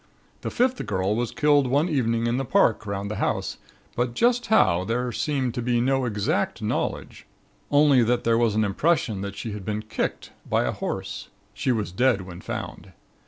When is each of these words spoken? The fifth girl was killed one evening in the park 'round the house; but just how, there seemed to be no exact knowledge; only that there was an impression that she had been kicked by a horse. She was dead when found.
The 0.41 0.49
fifth 0.49 0.83
girl 0.87 1.15
was 1.15 1.29
killed 1.29 1.67
one 1.67 1.87
evening 1.87 2.25
in 2.25 2.37
the 2.37 2.43
park 2.43 2.87
'round 2.87 3.11
the 3.11 3.17
house; 3.17 3.59
but 3.95 4.15
just 4.15 4.47
how, 4.47 4.83
there 4.83 5.11
seemed 5.11 5.53
to 5.53 5.61
be 5.61 5.79
no 5.79 6.05
exact 6.05 6.59
knowledge; 6.59 7.27
only 7.69 8.01
that 8.01 8.23
there 8.23 8.35
was 8.39 8.55
an 8.55 8.63
impression 8.65 9.21
that 9.21 9.35
she 9.35 9.51
had 9.51 9.63
been 9.63 9.83
kicked 9.83 10.31
by 10.49 10.63
a 10.63 10.71
horse. 10.71 11.27
She 11.53 11.71
was 11.71 11.91
dead 11.91 12.21
when 12.21 12.41
found. 12.41 12.93